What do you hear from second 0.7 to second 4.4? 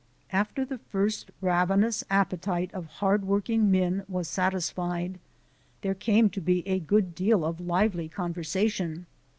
first ravenous appetite of hardworking men was